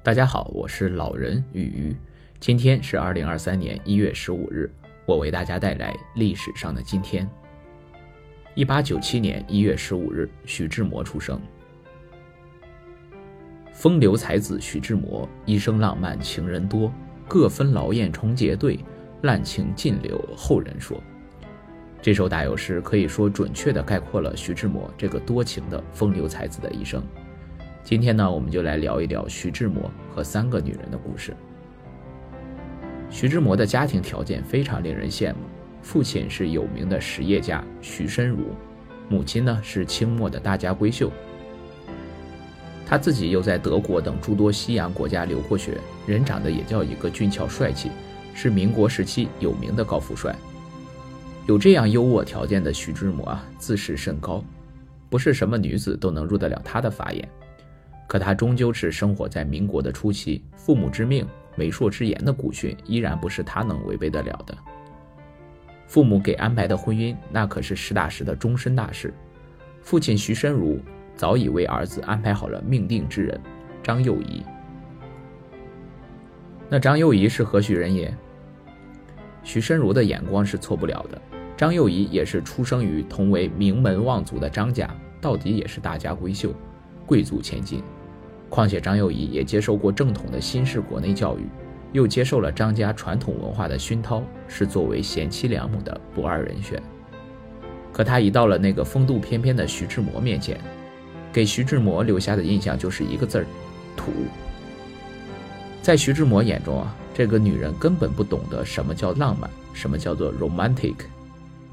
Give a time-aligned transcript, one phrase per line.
[0.00, 1.96] 大家好，我是老人与鱼。
[2.38, 4.70] 今天是二零二三年一月十五日，
[5.04, 7.28] 我为大家带来历史上的今天。
[8.54, 11.38] 一八九七年一月十五日，徐志摩出生。
[13.72, 16.92] 风流才子徐志摩，一生浪漫情人多，
[17.26, 18.78] 各分劳燕重结对，
[19.22, 21.02] 滥情尽留后人说。
[22.00, 27.02] 这首打油诗可以说准确地概括了徐志摩这个多情的风流才子的一生。
[27.88, 31.34] 今天呢，我们就来聊一聊徐志摩和三个女人的故事。
[33.08, 35.38] 徐志摩的家庭条件非常令人羡慕，
[35.80, 38.50] 父亲是有名的实业家徐申如，
[39.08, 41.10] 母亲呢是清末的大家闺秀。
[42.86, 47.90] 他自己又在德国等诸多西洋国家留过学，人长得也叫一个俊俏帅气，
[48.34, 50.36] 是民国时期有名的高富帅。
[51.46, 54.44] 有这样优渥条件的徐志摩啊，自视甚高，
[55.08, 57.26] 不是什么女子都能入得了他的法眼。
[58.08, 64.56] 可他终究是生活在民国的初期，父母之命、媒妁之言的古训依然不是他能违背得了的。
[65.86, 69.12] 父母给安排的婚姻，那可是实打实的终身大事。
[69.82, 70.80] 父亲徐申如
[71.14, 73.38] 早已为儿子安排好了命定之人
[73.82, 74.42] 张幼仪。
[76.68, 78.14] 那张幼仪是何许人也？
[79.42, 81.20] 徐申如的眼光是错不了的。
[81.56, 86.54] 张幼仪也是出生于同为名门望族的张家，到底也是大家闺秀，
[87.04, 87.82] 贵族千金。
[88.48, 91.46] 况且张幼仪也接受过正统的新式国内教育，
[91.92, 96.82] 又接受了张家传统文化的熏陶，是作为贤妻良母的不二人选。
[97.92, 100.58] 可她一到了那个风度翩翩的徐志摩面前，
[101.32, 103.46] 给徐志摩留下的印象就是一个字儿：
[103.96, 104.12] 土。
[105.82, 110.94] 在徐志摩眼中啊，这个女人根本不懂得什么叫浪漫，什么叫做 romantic。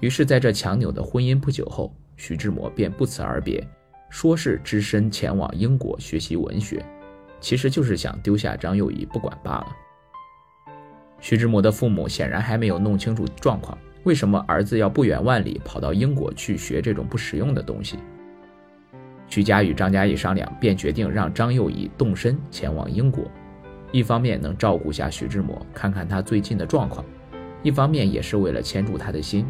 [0.00, 3.66] 于是，在这强扭的婚姻不久后，徐志摩便不辞而别。
[4.14, 6.80] 说是只身前往英国学习文学，
[7.40, 9.66] 其实就是想丢下张幼仪不管罢了。
[11.18, 17.98] 徐志摩的父母显然还没有弄清楚状况，为什么儿子要不远万里跑到英国去学这种不实用的东西？
[19.26, 23.28] 徐家与张家一商量，便决定让张幼仪动身前往英国，
[23.90, 27.04] 一方面能照顾下徐志摩，看看他最近的状况，
[27.64, 29.44] 一方面也是为了牵住他的心。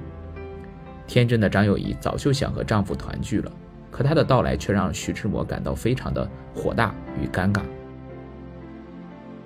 [1.07, 3.53] 天真的张幼仪早就想和丈夫团聚了。
[3.95, 7.63] 可他的到来却让徐志摩感到非常的火大与尴尬。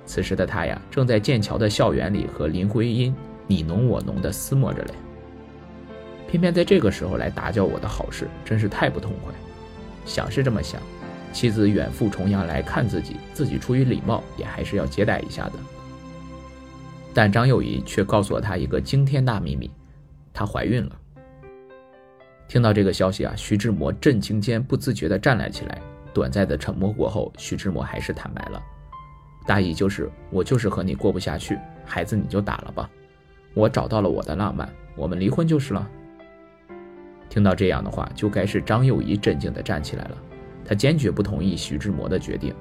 [0.06, 3.14] 此时的他呀，正在剑桥的校园里和林徽因
[3.46, 4.94] 你侬我侬的厮磨着嘞。
[6.26, 9.34] 偏偏在这个时候来打搅我的好事，真是太不痛快。
[10.06, 10.80] 想是这么想，
[11.30, 15.52] 妻子远赴重洋来看自己，自己出于礼貌也还是要接待一下的。
[17.12, 19.70] 但张幼仪却告诉了他一个惊天大秘密：
[20.32, 20.92] 她怀孕了。
[22.48, 25.78] 听到这个消息啊，徐志摩震惊间不自觉地站了起来。
[26.14, 28.60] 短暂的沉默过后，徐志摩还是坦白了，
[29.46, 32.88] 大意就是我就是和你过不下去，孩子你就打了吧，
[33.54, 35.86] 我找到了我的浪漫，我们离婚就是了。
[37.28, 40.16] 听到这样的话，就该是张幼仪震惊地站起来了，
[40.64, 42.54] 她坚决不同意徐志摩的决定，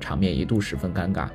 [0.00, 1.28] 场面一度十分尴尬。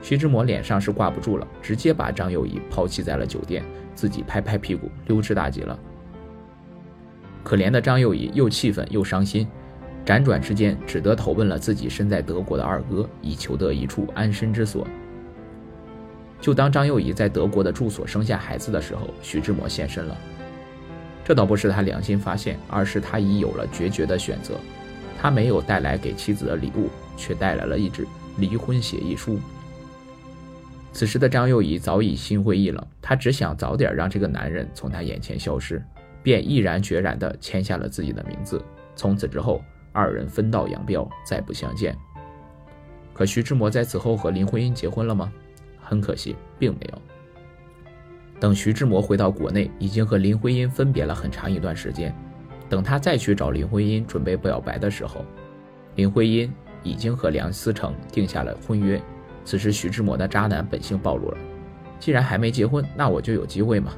[0.00, 3.62] 徐志摩脸上是挂不住了，直接把张幼仪抛弃在了酒店，
[3.94, 5.78] 自己拍拍屁股溜之大吉了。
[7.44, 9.46] 可怜的张幼仪又气愤又伤心，
[10.04, 14.86] 辗转之间只得投奔了自己身在德国的二哥，以求得一处安身之所。
[16.40, 20.16] 就当张幼仪在德国的住所生下孩子的时候，徐志摩现身了。
[21.22, 24.54] 这倒不是他良心发现，而是他已有了决绝的选择。
[25.20, 28.06] 他没有带来给妻子的礼物，却带来了一纸
[28.36, 29.38] 离婚协议书。
[30.92, 35.82] 此时的张幼仪早已心灰意冷，她只想早点让这个男人从她眼前消失。
[36.24, 38.60] 便毅然决然地签下了自己的名字。
[38.96, 39.62] 从此之后，
[39.92, 41.96] 二人分道扬镳，再不相见。
[43.12, 45.32] 可徐志摩在此后和林徽因结婚了吗？
[45.80, 47.02] 很可惜，并没有。
[48.40, 52.12] 等徐志摩回到国内，已经和林徽因分别了很长一段时间。
[52.68, 55.24] 等他再去找林徽因准备表白的时候，
[55.94, 56.50] 林徽因
[56.82, 59.00] 已经和梁思成定下了婚约。
[59.44, 61.36] 此时，徐志摩的渣男本性暴露了。
[62.00, 63.92] 既然还没结婚，那我就有机会嘛。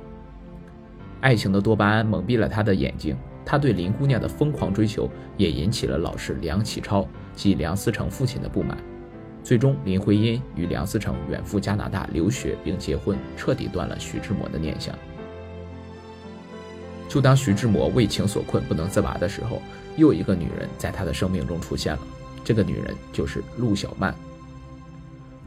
[1.21, 8.77] 爱情的多巴胺蒙蔽了他的眼睛，他对林姑娘的疯狂追求也引起了老师梁启超及梁思成父亲的不满。
[9.43, 14.95] 最终，林徽因与梁思成远赴加拿大留学并结婚，彻底断了徐志摩的念想。
[17.09, 19.63] 就当徐志摩为情所困不能自拔的时候，
[19.97, 22.01] 又一个女人在他的生命中出现了。
[22.45, 24.15] 这个女人就是陆小曼。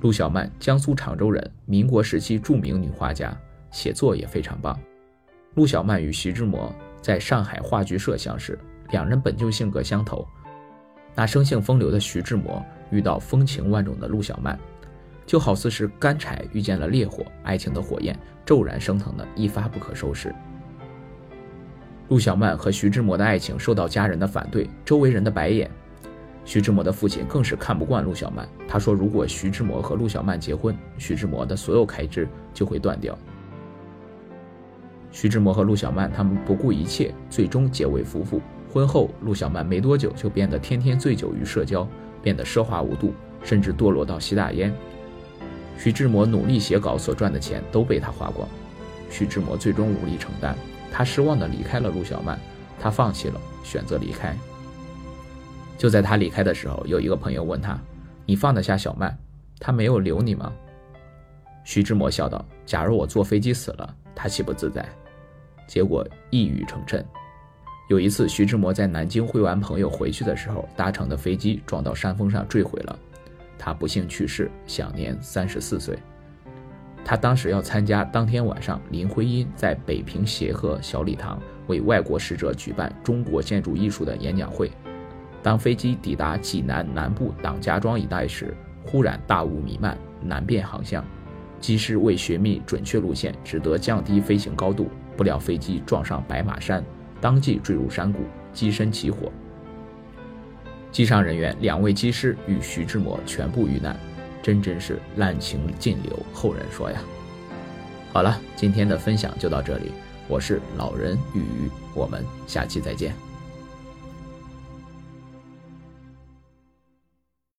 [0.02, 3.38] 陆小曼，江苏常州人，民国时期著名女画家，
[3.70, 4.80] 写作也非常棒。
[5.56, 8.58] 陆小曼与徐志摩在上海话剧社相识，
[8.92, 10.26] 两人本就性格相投。
[11.16, 14.58] 那生性风流的徐志摩遇到风情万种的陆小曼，
[15.26, 20.34] 就好似是干柴遇见了烈火，爱情的火焰骤然升腾的一发不可收拾。
[22.10, 25.70] 陆小曼和徐志摩的爱情受到家人的反对，周围人的白眼。
[26.46, 33.16] 徐志摩的父亲更是看不惯陆小曼，他说：“如果徐志摩和陆小曼结婚，徐志摩的所有开支就会断掉。”
[35.12, 38.42] 徐志摩和陆小曼他们不顾一切，最终结为夫妇。
[38.72, 41.88] 婚后，陆小曼没多久就变得天天醉酒与社交，
[42.22, 43.14] 变得奢华无度，
[43.44, 44.74] 甚至堕落到吸大烟。
[45.78, 48.48] 徐志摩努力写稿所赚的钱都被他花光，
[49.10, 50.56] 徐志摩最终无力承担。
[50.92, 52.38] 他失望地离开了陆小曼，
[52.80, 54.36] 他放弃了，选择离开。
[55.78, 57.80] 就在他离开的时候，有一个朋友问他
[58.28, 59.18] ：“你放得下小曼？
[59.60, 60.52] 他没有留你吗？”
[61.64, 64.86] 徐志摩笑道：“假如我坐飞机死了，他岂不自在？”
[65.66, 67.04] 结果一语成谶。
[67.90, 73.00] 有一次，徐志摩在南京会完朋友回去的时候，搭乘的飞机撞到山峰上坠毁了，
[73.58, 75.98] 他不幸去世，享年三十四岁。
[77.04, 84.70] 他当时要参加当天晚上林徽因在北平协和小礼堂为外国使者举办中国建筑艺术的演讲会。
[85.42, 88.54] 当飞机抵达济南南部党家庄一带时，
[88.86, 91.04] 忽然大雾弥漫，难辨航向。
[91.60, 94.90] 机师为寻觅准确路线，只得降低飞行高度。
[95.18, 96.84] 不料飞机撞上白马山，
[97.20, 98.22] 当即坠入山谷，
[98.54, 99.32] 机身起火。
[100.92, 104.00] 机上人员两位机师与徐志摩全部遇难。
[104.42, 107.02] 真真是滥情尽流，后人说呀。
[108.14, 109.92] 好了，今天的分享就到这里，
[110.30, 113.29] 我是老人与鱼，我们下期再见。